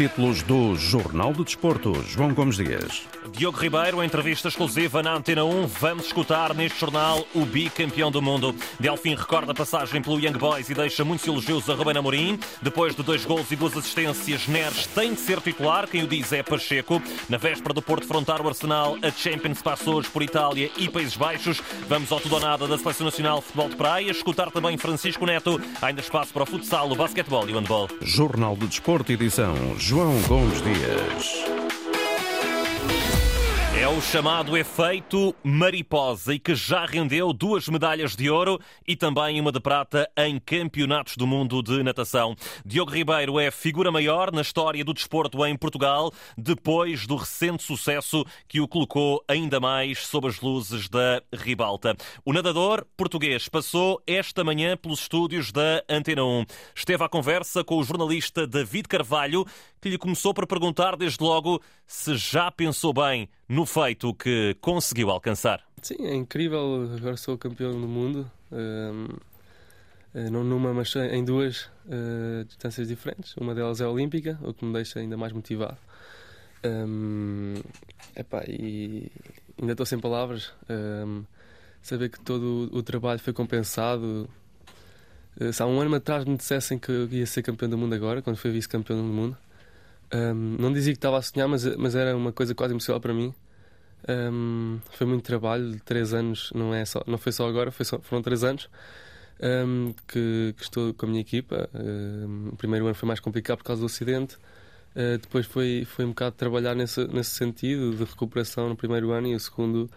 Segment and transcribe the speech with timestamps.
[0.00, 1.92] títulos do Jornal do Desporto.
[2.08, 3.02] João Gomes Dias.
[3.32, 5.66] Diogo Ribeiro, entrevista exclusiva na Antena 1.
[5.66, 8.54] Vamos escutar neste jornal o bicampeão do mundo.
[8.78, 12.40] Delfim recorda a passagem pelo Young Boys e deixa muitos elogios a Rubén Amorim.
[12.62, 15.86] Depois de dois gols e duas assistências, Neres tem de ser titular.
[15.86, 17.02] Quem o diz é Pacheco.
[17.28, 21.16] Na véspera do Porto frontar o Arsenal, a Champions passa hoje por Itália e Países
[21.16, 21.60] Baixos.
[21.90, 24.10] Vamos ao tudo ou nada da Seleção Nacional de Futebol de Praia.
[24.10, 25.60] Escutar também Francisco Neto.
[25.82, 27.88] Há ainda espaço para o futsal, o basquetebol e o handball.
[28.00, 29.54] Jornal do Desporto, edição
[29.90, 31.69] João Gomes Dias.
[33.90, 39.50] O chamado efeito mariposa e que já rendeu duas medalhas de ouro e também uma
[39.50, 42.36] de prata em campeonatos do mundo de natação.
[42.64, 48.24] Diogo Ribeiro é figura maior na história do desporto em Portugal, depois do recente sucesso
[48.46, 51.96] que o colocou ainda mais sob as luzes da ribalta.
[52.24, 56.46] O nadador português passou esta manhã pelos estúdios da Antena 1.
[56.76, 59.44] Esteve à conversa com o jornalista David Carvalho,
[59.80, 65.10] que lhe começou por perguntar desde logo se já pensou bem no feito que conseguiu
[65.10, 65.66] alcançar.
[65.82, 66.88] Sim, é incrível.
[66.96, 68.30] Agora sou campeão do mundo.
[68.52, 69.20] Uh,
[70.30, 73.36] não numa, mas em duas uh, distâncias diferentes.
[73.36, 75.76] Uma delas é olímpica, o que me deixa ainda mais motivado.
[78.14, 79.10] Epá, e
[79.60, 80.52] ainda estou sem palavras.
[81.82, 84.30] Saber que todo o trabalho foi compensado.
[85.40, 87.96] Uh, se há um ano atrás me dissessem que eu ia ser campeão do mundo
[87.96, 89.36] agora, quando fui vice-campeão do mundo,
[90.14, 93.14] um, não dizia que estava a sonhar, mas, mas era uma coisa quase emocional para
[93.14, 93.34] mim.
[94.08, 97.98] Um, foi muito trabalho, três anos, não, é só, não foi só agora, foi só,
[97.98, 98.68] foram três anos
[99.42, 101.68] um, que, que, estou com a minha equipa.
[102.52, 104.36] o primeiro ano foi mais complicado por causa do acidente.
[104.94, 109.28] Uh, depois foi, foi um bocado trabalhar nesse, nesse sentido de recuperação no primeiro ano
[109.28, 109.88] e o segundo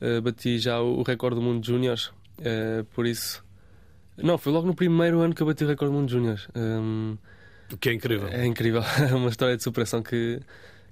[0.00, 2.08] uh, bati já o, o recorde do mundo de júniores.
[2.38, 3.42] Uh, por isso,
[4.16, 6.48] não, foi logo no primeiro ano que eu bati o recorde do mundo de júniores.
[6.54, 7.16] Um,
[7.72, 8.28] o que é incrível.
[8.28, 8.82] É incrível.
[9.10, 10.40] É uma história de superação que,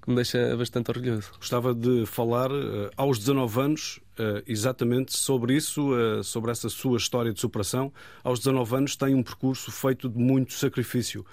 [0.03, 1.31] que me deixa bastante orgulhoso.
[1.39, 6.97] Gostava de falar uh, aos 19 anos uh, exatamente sobre isso, uh, sobre essa sua
[6.97, 7.93] história de superação.
[8.23, 11.25] Aos 19 anos tem um percurso feito de muito sacrifício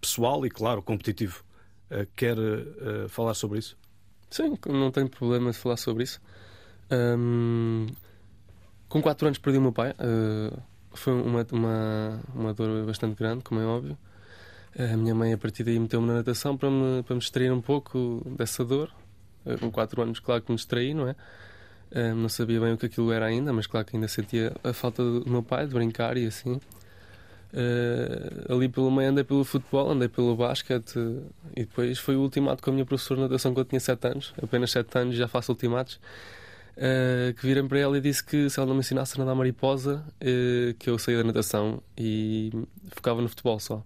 [0.00, 1.42] pessoal e, claro, competitivo.
[2.14, 2.36] quer
[3.08, 3.76] falar sobre isso?
[4.30, 6.20] Sim, não tenho problema de falar sobre isso.
[6.88, 7.88] Um,
[8.88, 9.92] com 4 anos perdi o meu pai.
[10.94, 13.98] foi uma, uma, uma dor bastante grande, como é óbvio.
[14.78, 17.62] A minha mãe, a partir daí, meteu-me na natação para me, para me distrair um
[17.62, 18.92] pouco dessa dor.
[19.46, 21.16] Eh, com 4 anos, claro que me distraí, não é?
[21.90, 24.72] Eh, não sabia bem o que aquilo era ainda, mas claro que ainda sentia a
[24.72, 26.60] falta do meu pai, de brincar e assim.
[27.54, 30.96] Uh, ali pelo meio andei pelo futebol, andei pelo basquete
[31.54, 34.08] e depois foi o ultimato com a minha professora de natação quando eu tinha 7
[34.08, 35.94] anos, apenas 7 anos já faço ultimatos,
[36.76, 39.34] uh, que viram para ela e disse que se ela não me ensinasse a nadar
[39.34, 42.50] mariposa, uh, que eu saía da natação e
[42.88, 43.82] focava no futebol só.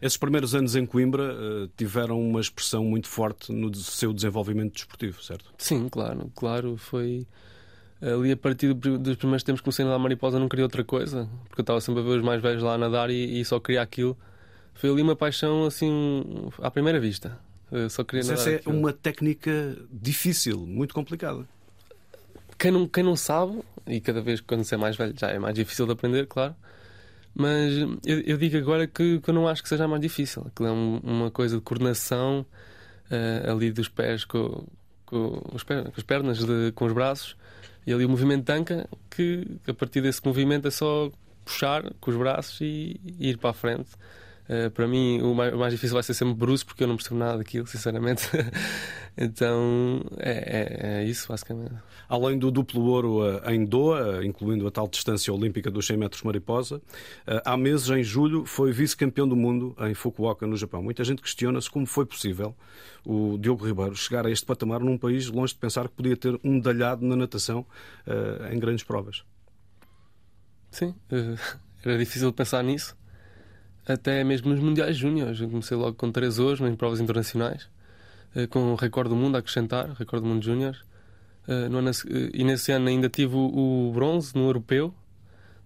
[0.00, 5.22] Esses primeiros anos em Coimbra uh, tiveram uma expressão muito forte no seu desenvolvimento desportivo,
[5.22, 5.52] certo?
[5.58, 6.76] Sim, claro, claro.
[6.76, 7.26] Foi
[8.00, 11.28] ali a partir dos primeiros tempos que comecei a nadar mariposa, não queria outra coisa,
[11.48, 13.58] porque eu estava sempre a ver os mais velhos lá a nadar e, e só
[13.58, 14.16] queria aquilo.
[14.74, 17.38] Foi ali uma paixão assim à primeira vista.
[17.72, 18.54] Eu só queria Mas nadar.
[18.54, 21.46] Essa é uma técnica difícil, muito complicada.
[22.58, 25.38] Quem não, quem não sabe, e cada vez quando você é mais velho já é
[25.38, 26.54] mais difícil de aprender, claro
[27.34, 27.72] mas
[28.04, 30.44] eu, eu digo agora que, que, eu não acho que seja mais difícil.
[30.46, 32.46] Aquilo é um, uma coisa de coordenação
[33.10, 34.64] uh, ali dos pés com,
[35.04, 37.36] com, os pés, com as pernas, de, com os braços,
[37.86, 41.10] e ali o movimento tanca, que a partir desse movimento é só
[41.44, 43.90] puxar com os braços e, e ir para a frente.
[44.44, 46.96] Uh, para mim, o mais, o mais, difícil vai ser sempre Bruce, porque eu não
[46.96, 48.28] percebo nada daquilo, sinceramente.
[49.16, 51.74] então, é, é, é, isso, basicamente.
[52.08, 56.22] Além do duplo ouro uh, em Doha, incluindo a tal distância olímpica dos 100 metros
[56.22, 60.82] mariposa, uh, há meses, em julho, foi vice-campeão do mundo em Fukuoka, no Japão.
[60.82, 62.54] Muita gente questiona-se como foi possível
[63.02, 66.38] o Diogo Ribeiro chegar a este patamar num país longe de pensar que podia ter
[66.44, 67.66] um medalhado na natação
[68.50, 69.24] em grandes provas.
[70.70, 70.94] Sim,
[71.84, 72.96] era difícil pensar nisso
[73.86, 75.40] até mesmo nos Mundiais Júniores.
[75.40, 77.68] Comecei logo com três hoje em provas internacionais,
[78.34, 80.76] eh, com o recorde do mundo a acrescentar, recorde do mundo Júnior.
[81.46, 84.94] Eh, eh, e nesse ano ainda tive o bronze no europeu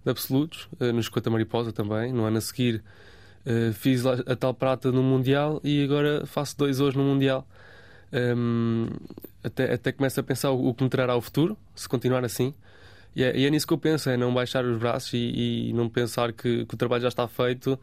[0.05, 2.13] de absolutos, no 50 mariposa também.
[2.13, 2.83] No ano a seguir
[3.75, 7.47] fiz a tal prata no Mundial e agora faço dois hoje no Mundial.
[8.13, 8.89] Ehm,
[9.43, 12.55] até, até começo a pensar o, que me trará o futuro, se continuar assim.
[13.19, 15.73] E é, e é nisso que eu penso, é não baixar os braços e, e
[15.73, 17.77] não pensar que, que, o trabalho já está feito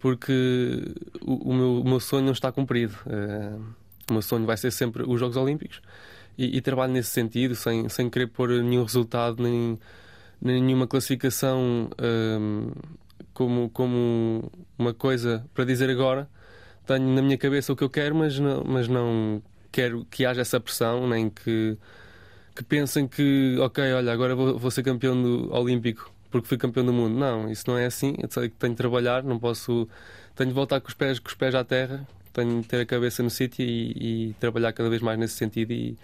[0.00, 0.82] porque
[1.20, 2.92] o, o, meu, o meu, sonho não está cumprido.
[3.06, 3.62] Uh,
[4.10, 5.80] o meu sonho vai ser sempre os Jogos Olímpicos
[6.36, 9.78] e, e, trabalho nesse sentido, sem, sem querer pôr nenhum resultado, nem,
[10.42, 11.88] nem nenhuma classificação
[12.40, 12.72] um,
[13.32, 16.28] como, como uma coisa para dizer agora.
[16.84, 20.40] tenho na minha cabeça o que eu quero, mas não, mas não quero que haja
[20.40, 21.78] essa pressão, nem que,
[22.54, 26.84] que pensem que, ok, olha, agora vou, vou ser campeão do olímpico porque fui campeão
[26.84, 27.14] do mundo.
[27.16, 28.16] Não, isso não é assim.
[28.20, 29.88] Eu sei que tenho de trabalhar, não posso.
[30.34, 32.86] Tenho de voltar com os pés, com os pés à terra, tenho de ter a
[32.86, 35.72] cabeça no sítio e, e trabalhar cada vez mais nesse sentido.
[35.72, 35.96] E,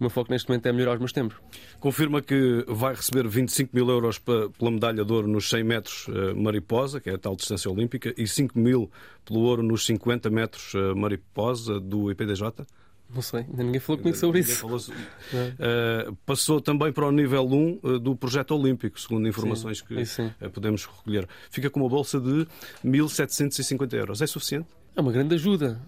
[0.00, 1.36] o meu foco neste momento é melhorar os meus tempos.
[1.78, 6.34] Confirma que vai receber 25 mil euros pela medalha de ouro nos 100 metros eh,
[6.34, 8.90] mariposa, que é a tal distância olímpica, e 5 mil
[9.24, 12.66] pelo ouro nos 50 metros eh, mariposa do IPDJ?
[13.12, 14.56] Não sei, ainda ninguém falou comigo sobre isso.
[14.56, 14.78] Falou...
[14.78, 20.04] Uh, passou também para o nível 1 uh, do projeto olímpico, segundo informações sim, que
[20.04, 20.32] sim.
[20.40, 21.28] Uh, podemos recolher.
[21.50, 22.46] Fica com uma bolsa de
[22.84, 24.22] 1.750 euros.
[24.22, 24.66] É suficiente?
[24.96, 25.80] É uma grande ajuda.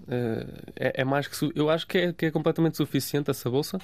[0.77, 1.53] É, é, mais que.
[1.55, 3.79] Eu acho que é, que é completamente suficiente essa bolsa,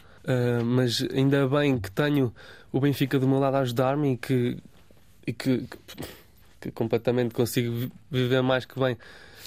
[0.64, 2.34] mas ainda bem que tenho
[2.72, 4.56] o Benfica do meu lado a ajudar-me e que,
[5.24, 5.96] e que, que,
[6.60, 8.96] que completamente consigo viver mais que bem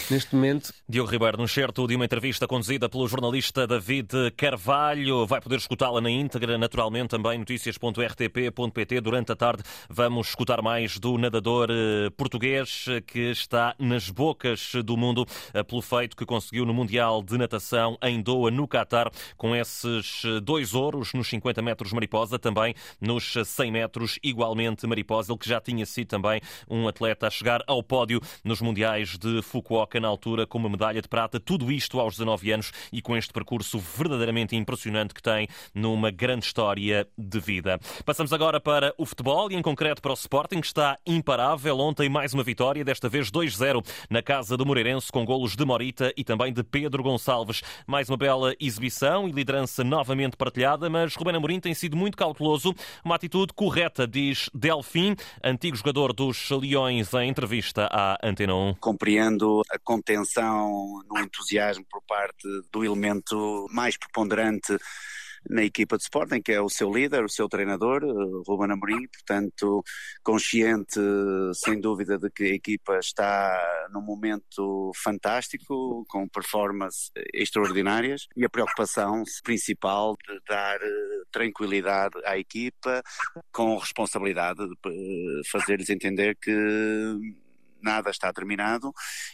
[0.09, 0.73] neste momento.
[0.87, 5.25] Diogo Ribeiro, num certo de uma entrevista conduzida pelo jornalista David Carvalho.
[5.25, 9.01] Vai poder escutá-la na íntegra, naturalmente, também notícias.rtp.pt.
[9.01, 14.95] Durante a tarde vamos escutar mais do nadador eh, português que está nas bocas do
[14.95, 19.55] mundo eh, pelo feito que conseguiu no Mundial de Natação em Doha, no Qatar, com
[19.55, 25.39] esses eh, dois ouros nos 50 metros mariposa, também nos 100 metros igualmente mariposa, ele
[25.39, 29.84] que já tinha sido também um atleta a chegar ao pódio nos Mundiais de Fukuoka
[29.85, 33.15] coloca na altura com uma medalha de prata, tudo isto aos 19 anos e com
[33.15, 37.79] este percurso verdadeiramente impressionante que tem numa grande história de vida.
[38.03, 41.77] Passamos agora para o futebol e em concreto para o Sporting, que está imparável.
[41.77, 46.11] Ontem mais uma vitória, desta vez 2-0 na casa do Moreirense com golos de Morita
[46.17, 47.61] e também de Pedro Gonçalves.
[47.85, 52.73] Mais uma bela exibição e liderança novamente partilhada, mas Rubén Amorim tem sido muito cauteloso.
[53.03, 58.75] Uma atitude correta, diz Delfim, antigo jogador dos Leões, em entrevista à Antena 1.
[58.79, 64.77] Compreendo a contenção no entusiasmo por parte do elemento mais preponderante
[65.49, 68.07] na equipa de Sporting, que é o seu líder, o seu treinador, eh,
[68.47, 69.83] Ruben Amorim, portanto,
[70.23, 70.99] consciente,
[71.53, 78.49] sem dúvida, de que a equipa está num momento fantástico, com performances extraordinárias, e a
[78.49, 83.03] preocupação principal de dar eh, tranquilidade à equipa,
[83.51, 86.51] com responsabilidade de eh, fazer-lhes entender que
[87.85, 88.91] nada está terminado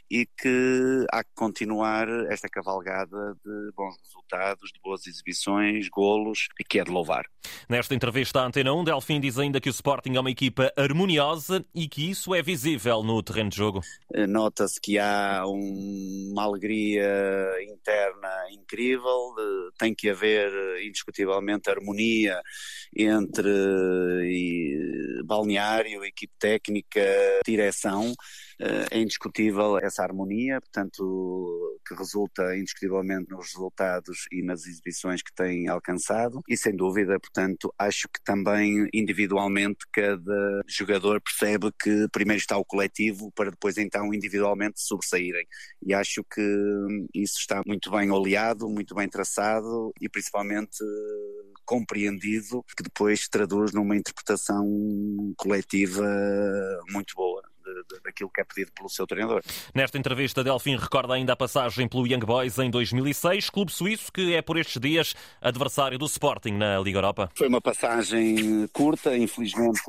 [0.10, 6.64] e que há que continuar esta cavalgada de bons resultados, de boas exibições, golos, e
[6.64, 7.26] que é de louvar.
[7.70, 11.66] Nesta entrevista à Antena 1, Delfim diz ainda que o Sporting é uma equipa harmoniosa
[11.74, 13.82] e que isso é visível no terreno de jogo.
[14.14, 19.34] Eh, nota-se que há um, uma alegria interna incrível,
[19.78, 20.52] tem que haver
[20.84, 22.42] indiscutivelmente harmonia
[22.96, 23.50] entre
[24.24, 27.02] e, balneário, equipe técnica,
[27.46, 28.14] direção
[28.60, 35.68] é indiscutível essa harmonia, portanto, que resulta indiscutivelmente nos resultados e nas exibições que tem
[35.68, 36.42] alcançado.
[36.48, 42.66] E sem dúvida, portanto, acho que também individualmente cada jogador percebe que primeiro está o
[42.66, 45.46] coletivo para depois então individualmente sobressaírem.
[45.86, 46.42] E acho que
[47.14, 50.78] isso está muito bem oleado, muito bem traçado e principalmente
[51.66, 54.66] compreendido que depois traduz numa interpretação
[55.38, 56.06] coletiva
[56.90, 57.41] muito boa
[58.04, 59.42] daquilo que é pedido pelo seu treinador.
[59.74, 64.34] Nesta entrevista, Delfim recorda ainda a passagem pelo Young Boys em 2006, clube suíço que
[64.34, 67.30] é por estes dias adversário do Sporting na Liga Europa.
[67.36, 69.82] Foi uma passagem curta, infelizmente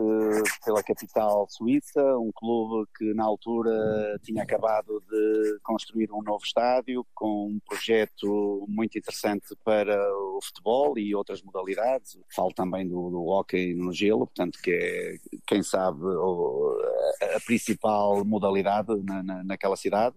[0.64, 7.06] pela capital suíça, um clube que na altura tinha acabado de construir um novo estádio
[7.14, 12.18] com um projeto muito interessante para o futebol e outras modalidades.
[12.34, 15.16] Falo também do, do hockey no gelo, portanto que é,
[15.46, 16.00] quem sabe,
[17.22, 17.81] a, a principal
[18.24, 20.16] modalidade na, na, naquela cidade,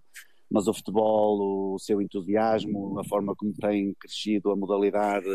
[0.50, 5.28] mas o futebol, o seu entusiasmo, a forma como tem crescido a modalidade,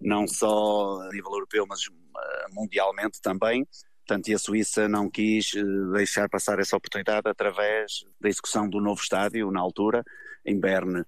[0.00, 3.66] não só a nível europeu, mas eh, mundialmente também.
[4.06, 5.62] Portanto, e a Suíça não quis eh,
[5.92, 10.02] deixar passar essa oportunidade através da execução do novo estádio, na altura,
[10.44, 11.04] em Berne.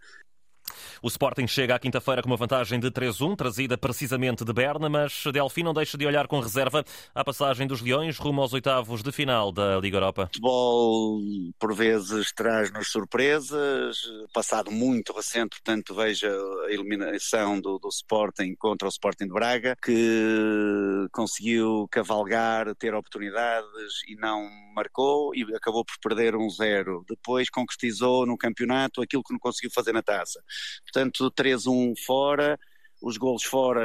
[1.02, 5.24] O Sporting chega à quinta-feira com uma vantagem de 3-1, trazida precisamente de Berna, mas
[5.32, 9.12] Delfim não deixa de olhar com reserva à passagem dos Leões rumo aos oitavos de
[9.12, 10.22] final da Liga Europa.
[10.22, 11.20] O futebol,
[11.58, 13.98] por vezes, traz-nos surpresas.
[14.32, 16.30] Passado muito recente, portanto, veja
[16.66, 24.02] a eliminação do, do Sporting contra o Sporting de Braga, que conseguiu cavalgar, ter oportunidades
[24.08, 27.04] e não marcou e acabou por perder um zero.
[27.08, 30.42] Depois concretizou no campeonato aquilo que não conseguiu fazer na taça.
[30.84, 32.58] Portanto, 3-1 fora,
[33.02, 33.82] os golos fora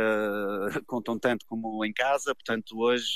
[0.88, 3.14] contam tanto como em casa, portanto, hoje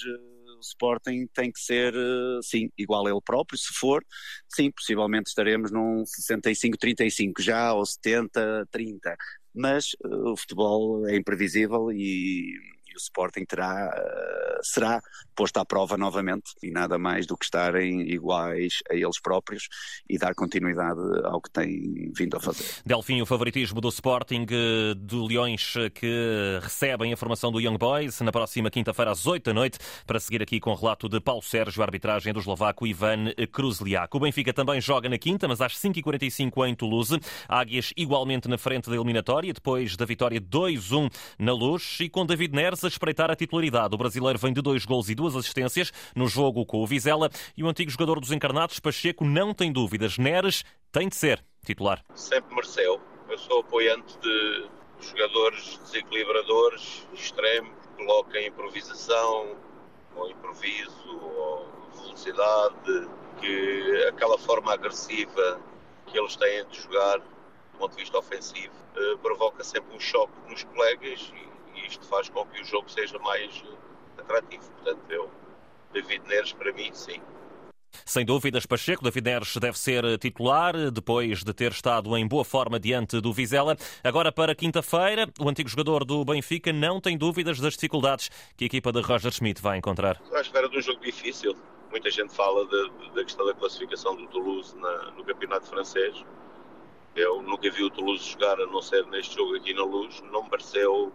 [0.58, 1.94] o Sporting tem que ser,
[2.42, 4.04] sim, igual a ele próprio, se for,
[4.48, 9.16] sim, possivelmente estaremos num 65-35 já, ou 70-30,
[9.54, 12.54] mas o futebol é imprevisível e
[12.96, 15.02] o Sporting terá, uh, será
[15.36, 19.68] posto à prova novamente e nada mais do que estarem iguais a eles próprios
[20.10, 22.66] e dar continuidade ao que têm vindo a fazer.
[22.86, 27.78] Delfim, o favoritismo do Sporting eh, do Leões eh, que recebem a formação do Young
[27.78, 31.20] Boys na próxima quinta-feira às 8 da noite para seguir aqui com o relato de
[31.20, 34.16] Paulo Sérgio, a arbitragem do eslovaco Ivan Kruzliak.
[34.16, 37.20] O Benfica também joga na quinta, mas às 5h45 em Toulouse.
[37.48, 42.56] Águias igualmente na frente da eliminatória, depois da vitória 2-1 na Luz e com David
[42.56, 43.94] Neres a espreitar a titularidade.
[43.94, 47.64] O brasileiro vem de dois gols e duas assistências no jogo com o Vizela e
[47.64, 50.18] o antigo jogador dos encarnados, Pacheco, não tem dúvidas.
[50.18, 52.04] Neres tem de ser titular.
[52.14, 53.02] Sempre mereceu.
[53.30, 54.70] Eu sou apoiante de
[55.02, 59.58] jogadores desequilibradores, extremos, que colocam improvisação,
[60.16, 61.68] ou improviso, ou
[62.02, 63.10] velocidade,
[63.42, 65.60] que aquela forma agressiva
[66.08, 70.34] que eles têm de jogar do ponto de vista ofensivo eh, provoca sempre um choque
[70.48, 74.70] nos colegas e e isto faz com que o jogo seja mais eh, atrativo.
[74.72, 75.30] Portanto, eu,
[75.94, 77.22] David Neres, para mim, sim.
[78.04, 82.44] Sem dúvidas, Pacheco, David Neres deve ser eh, titular, depois de ter estado em boa
[82.44, 83.78] forma diante do Vizela.
[84.04, 88.68] Agora, para quinta-feira, o antigo jogador do Benfica não tem dúvidas das dificuldades que a
[88.68, 90.22] equipa de Roger Schmidt vai encontrar.
[90.34, 91.56] À espera de um jogo difícil.
[91.90, 92.68] Muita gente fala
[93.14, 96.26] da questão da classificação do Toulouse na, no campeonato francês.
[97.16, 100.22] Eu nunca vi o Toulouse jogar, a não ser neste jogo aqui na Luz.
[100.32, 101.14] Não me pareceu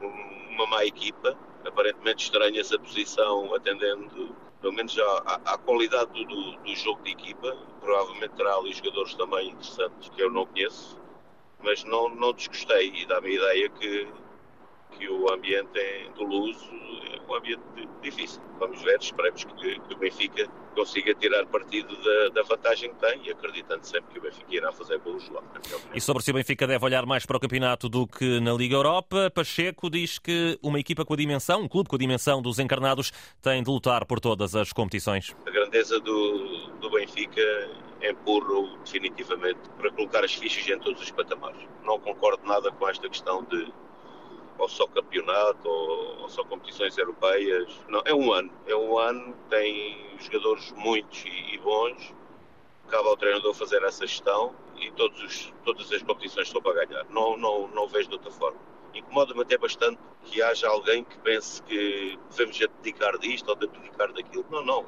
[0.00, 1.36] uma má equipa.
[1.64, 7.56] Aparentemente estranha essa posição, atendendo pelo menos à, à qualidade do, do, jogo de equipa.
[7.80, 10.98] Provavelmente terá ali jogadores também interessantes que eu não conheço,
[11.62, 14.08] mas não, não desgostei e dá-me a ideia que,
[14.98, 16.64] que o ambiente em Toulouse
[17.12, 17.62] é um ambiente
[18.02, 18.40] difícil.
[18.58, 23.20] Vamos ver, esperemos que, que o Benfica consiga tirar partido da, da, vantagem que tem
[23.24, 25.42] e acreditando sempre que o Benfica irá fazer golos lá.
[25.94, 28.74] E sobre se o Benfica deve olhar mais para o campeonato do que na Liga
[28.74, 32.58] Europa, Pacheco diz que uma equipa com a dimensão, um clube com a dimensão dos
[32.58, 35.34] encarnados, tem de lutar por todas as competições.
[35.46, 37.70] A grandeza do, do Benfica
[38.02, 41.62] empurra-o definitivamente para colocar as fichas em todos os patamares.
[41.84, 43.72] Não concordo nada com esta questão de
[44.58, 47.68] ou só campeonato, ou, ou, só competições europeias.
[47.88, 48.50] Não, é um ano.
[48.66, 52.14] É um ano, tem jogadores muitos e, e bons.
[52.88, 57.04] Cabe ao treinador fazer essa gestão e todos os, todas as competições estão para ganhar.
[57.10, 58.58] Não, não, não vejo de outra forma.
[58.94, 64.46] Incomoda-me até bastante que haja alguém que pense que devemos abdicar disto ou abdicar daquilo.
[64.50, 64.86] Não, não.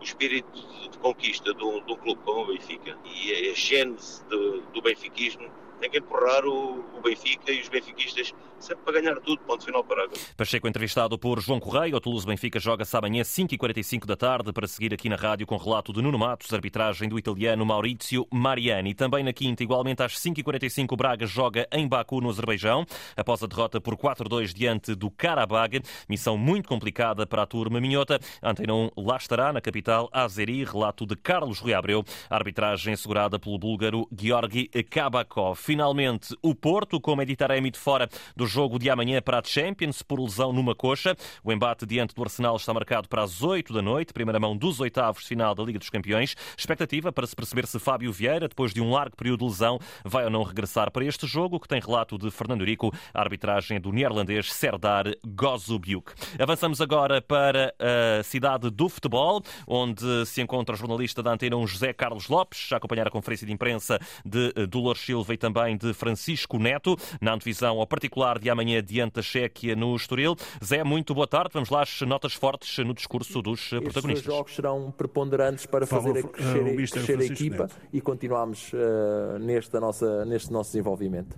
[0.00, 0.52] O espírito
[0.90, 4.80] de conquista de um, de um clube como o Benfica e a gênese de, do
[4.80, 9.64] benfiquismo tem que empurrar o, o, Benfica e os benfiquistas sempre para ganhar tudo, ponto
[9.64, 10.34] final parágrafo.
[10.36, 14.92] Pacheco entrevistado por João Correia, o Toulouse Benfica joga-se amanhã 5h45 da tarde para seguir
[14.92, 18.94] aqui na rádio com relato de Nuno Matos, arbitragem do italiano Maurizio Mariani.
[18.94, 22.84] Também na quinta, igualmente às 5h45, o Braga joga em Baku, no Azerbaijão,
[23.16, 25.80] após a derrota por 4-2 diante do Karabag.
[26.08, 28.18] Missão muito complicada para a turma minhota.
[28.42, 33.58] Antena 1 lá estará, na capital Azeri, relato de Carlos Rui Abreu, arbitragem assegurada pelo
[33.58, 35.67] búlgaro Georgi Kabakov.
[35.68, 40.18] Finalmente, o Porto, com Meditaremi de fora do jogo de amanhã para a Champions, por
[40.18, 41.14] lesão numa coxa.
[41.44, 44.80] O embate diante do Arsenal está marcado para as 8 da noite, primeira mão dos
[44.80, 46.34] oitavos final da Liga dos Campeões.
[46.56, 50.24] Expectativa para se perceber se Fábio Vieira, depois de um largo período de lesão, vai
[50.24, 53.92] ou não regressar para este jogo, que tem relato de Fernando Rico, a arbitragem do
[53.92, 56.14] neerlandês Serdar Gozubiuk.
[56.38, 61.66] Avançamos agora para a cidade do futebol, onde se encontra o jornalista da Antena 1
[61.66, 65.76] José Carlos Lopes, a acompanhar a conferência de imprensa de Dolores Silva e também também
[65.76, 70.36] de Francisco Neto, na antevisão ao particular de amanhã diante da Chequia no Estoril.
[70.64, 71.50] Zé, muito boa tarde.
[71.52, 74.26] Vamos lá às notas fortes no discurso dos Estes protagonistas.
[74.26, 77.76] Os jogos serão preponderantes para fazer uh, crescer, uh, crescer a equipa Neto.
[77.92, 81.36] e continuarmos uh, neste, nossa, neste nosso desenvolvimento.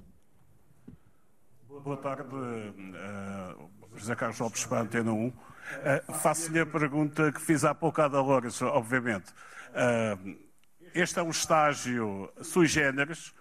[1.83, 5.29] Boa tarde, uh, José Carlos Lopes para a Antena 1.
[5.29, 5.35] Uh,
[6.21, 9.33] Faço-lhe a pergunta que fiz há pouco à da Lourenço, obviamente.
[9.71, 10.37] Uh,
[10.93, 13.33] este é um estágio sui generis,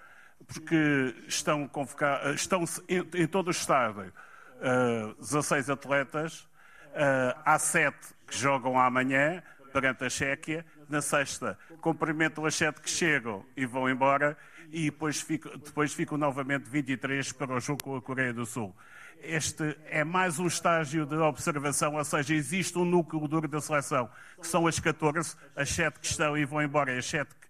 [0.52, 6.42] porque estão, convocar, estão em, todo o estado uh, 16 atletas,
[6.88, 7.96] uh, há 7
[8.28, 13.88] que jogam amanhã perante a Chequia, na sexta cumprimentam as 7 que chegam e vão
[13.88, 14.36] embora,
[14.72, 18.76] e depois, fico, depois ficam novamente 23 para o jogo com a Coreia do Sul.
[19.22, 24.10] Este é mais um estágio de observação, ou seja, existe um núcleo duro da seleção,
[24.40, 27.49] que são as 14, as 7 que estão e vão embora, e as 7 que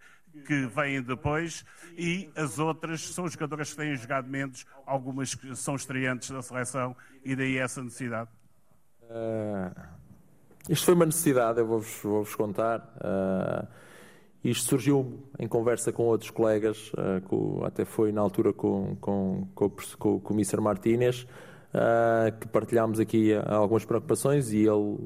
[0.68, 1.66] vêm depois
[1.98, 6.96] e as outras são jogadoras que têm jogado menos, algumas que são estreantes da seleção
[7.24, 8.30] e daí essa necessidade?
[9.04, 10.00] Uh,
[10.68, 12.80] isto foi uma necessidade, eu vou-vos vou contar.
[12.98, 13.68] Uh,
[14.44, 19.48] isto surgiu em conversa com outros colegas, uh, com, até foi na altura com, com,
[19.56, 20.62] com, com, o Mr.
[20.62, 21.24] Martínez,
[21.74, 24.98] uh, que partilhámos aqui algumas preocupações e ele,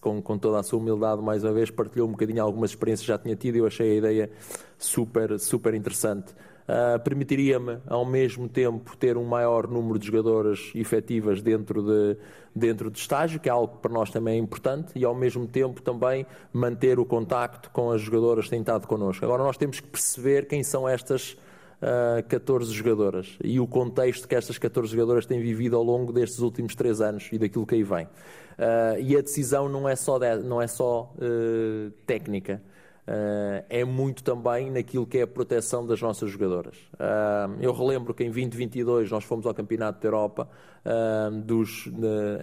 [0.00, 3.12] com, com toda a sua humildade, mais uma vez, partilhou um bocadinho algumas experiências que
[3.12, 4.30] já tinha tido e eu achei a ideia
[4.76, 6.34] super, super interessante.
[6.68, 12.18] Uh, permitiria-me, ao mesmo tempo, ter um maior número de jogadoras efetivas dentro de,
[12.54, 15.46] dentro de estágio, que é algo que para nós também é importante, e ao mesmo
[15.46, 19.24] tempo também manter o contacto com as jogadoras que têm estado connosco.
[19.24, 21.38] Agora, nós temos que perceber quem são estas
[21.82, 26.12] uh, ah, 14 jogadoras e o contexto que estas 14 jogadoras têm vivido ao longo
[26.12, 28.04] destes últimos três anos e daquilo que aí vem.
[28.06, 32.60] Uh, e a decisão não é só, de, não é só uh, técnica.
[33.08, 36.76] Uh, é muito também naquilo que é a proteção das nossas jogadoras.
[36.92, 40.46] Uh, eu relembro que em 2022 nós fomos ao Campeonato da Europa
[40.84, 41.88] uh, dos,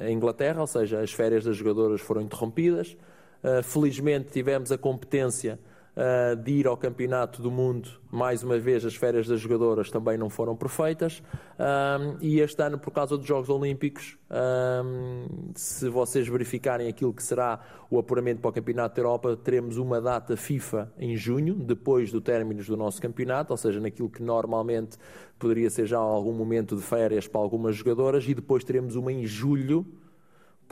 [0.08, 2.98] em Inglaterra, ou seja, as férias das jogadoras foram interrompidas.
[3.63, 5.60] felizmente tivemos a competência
[5.96, 7.90] uh, de ir ao Campeonato do Mundo.
[8.12, 11.22] Mais uma vez, as férias das jogadoras também não foram perfeitas.
[11.60, 17.24] Um, e este ano, por causa dos Jogos Olímpicos, um, se vocês verificarem aquilo que
[17.24, 17.60] será
[17.90, 22.22] o apuramento para o Campeonato da Europa, teremos uma data FIFA em junho, depois do
[22.22, 24.98] término do nosso campeonato, ou seja, naquilo que normalmente
[25.38, 29.25] poderia ser já algum momento de férias para algumas jogadoras, e depois teremos uma em
[29.25, 29.86] julho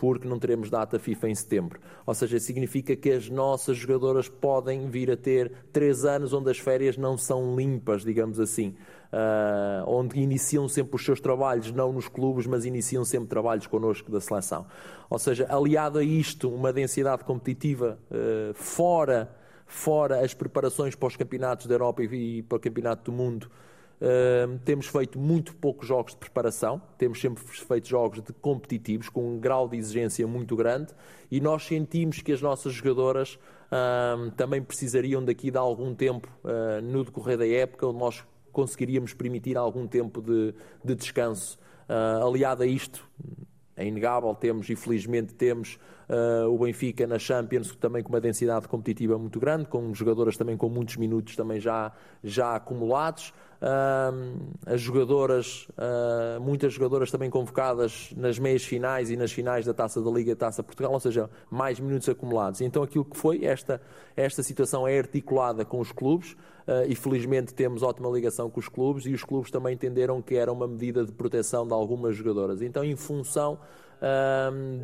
[0.03, 1.79] porque não teremos data FIFA em setembro.
[2.05, 6.60] Ou seja, significa que as nossas jogadoras podem vir a ter três anos onde as
[6.60, 8.75] férias não são limpas, digamos assim.
[9.13, 14.12] Uh, onde iniciam sempre os seus trabalhos, não nos clubes, mas iniciam sempre trabalhos connosco
[14.12, 14.65] da seleção.
[15.10, 19.33] Ou seja, aliado a isto, uma densidade competitiva uh, fora,
[19.65, 23.50] fora as preparações para os campeonatos da Europa e, e para o campeonato do mundo,
[24.65, 29.39] Temos feito muito poucos jogos de preparação, temos sempre feito jogos de competitivos com um
[29.39, 30.93] grau de exigência muito grande
[31.31, 33.39] e nós sentimos que as nossas jogadoras
[33.72, 39.13] uh, também precisariam daqui de algum tempo uh, no decorrer da época, onde nós conseguiríamos
[39.13, 41.58] permitir algum tempo de, de descanso.
[42.21, 43.10] aliado a isto,
[43.75, 48.67] é inegável, temos e felizmente temos uh, o Benfica na Champions também com uma densidade
[48.67, 51.91] competitiva muito grande, com jogadoras também com muitos minutos também já,
[52.23, 53.34] já acumulados.
[54.65, 60.02] As jogadoras, uh, muitas jogadoras também convocadas nas meias finais e nas finais da Taça
[60.02, 62.60] da Liga e Taça Portugal, ou seja, mais minutos acumulados.
[62.60, 63.82] Então aquilo que foi, esta,
[64.17, 66.36] esta situação é articulada com os clubes.
[66.65, 70.36] Uh, e felizmente temos ótima ligação com os clubes e os clubes também entenderam que
[70.36, 72.62] era uma medida de proteção de algumas jogadoras.
[72.62, 73.60] Então, em função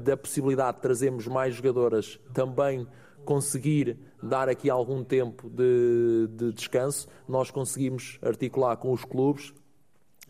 [0.02, 2.88] da possibilidade de trazermos mais jogadoras, também
[3.26, 9.54] conseguir dar aqui algum tempo de, de descanso, nós conseguimos articular com os clubes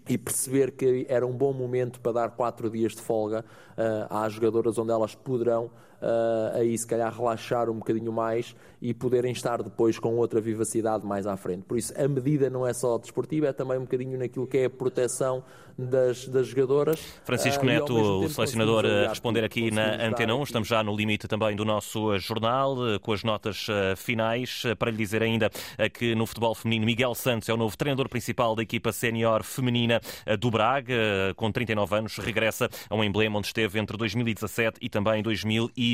[0.08, 3.46] e perceber que era um bom momento para dar quatro dias de folga
[3.78, 5.70] uh, às jogadoras onde elas poderão
[6.02, 11.06] uh, aí se calhar relaxar um bocadinho mais e poderem estar depois com outra vivacidade
[11.06, 11.64] mais à frente.
[11.64, 14.66] Por isso, a medida não é só desportiva, é também um bocadinho naquilo que é
[14.66, 15.44] a proteção
[15.78, 17.00] das, das jogadoras.
[17.24, 20.44] Francisco uh, Neto, o selecionador, a responder aqui na Antena 1.
[20.44, 24.64] Estamos já no limite também do nosso jornal, com as notas finais.
[24.78, 25.50] Para lhe dizer ainda
[25.94, 30.02] que no futebol feminino, Miguel Santos é o novo treinador principal da equipa sénior feminina
[30.40, 35.24] do Braga, com 39 anos, regressa a um emblema onde esteve entre 2017 e também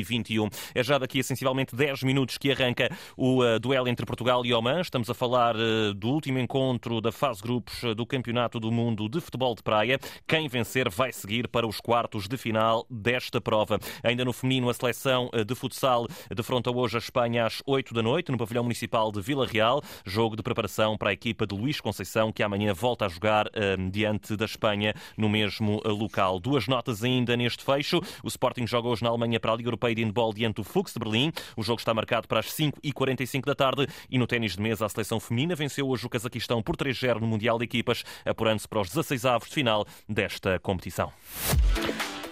[0.02, 0.48] 2021.
[0.74, 4.52] É já daqui a sensivelmente 10 minutos que arranca o uh, duelo entre Portugal e
[4.52, 4.80] Oman.
[4.80, 9.08] Estamos a falar uh, do último encontro da fase grupos uh, do Campeonato do Mundo
[9.08, 9.98] de Futebol de Praia.
[10.26, 13.78] Quem vencer vai seguir para os quartos de final desta prova.
[14.02, 18.30] Ainda no feminino, a seleção de futsal defronta hoje a Espanha às 8 da noite
[18.30, 19.82] no pavilhão municipal de Vila Real.
[20.04, 23.50] Jogo de preparação para a equipa de Luís Conceição, que amanhã volta a jogar
[23.90, 26.38] diante da Espanha no mesmo local.
[26.40, 28.00] Duas notas ainda neste fecho.
[28.22, 30.92] O Sporting joga hoje na Alemanha para a Liga Europeia de Handball diante do Fuchs
[30.92, 31.32] de Berlim.
[31.56, 34.88] O jogo está marcado para as 5h45 da tarde e no ténis de mesa a
[34.88, 38.88] seleção feminina venceu hoje o Cazaquistão por 3-0 no Mundial de Equipas, apurando-se para os
[38.88, 41.12] 16 avos de final desta competição.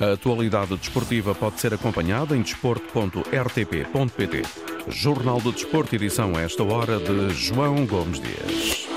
[0.01, 4.43] A atualidade desportiva pode ser acompanhada em desporto.rtp.pt.
[4.89, 8.94] Jornal do Desporto, edição a esta hora de João Gomes Dias.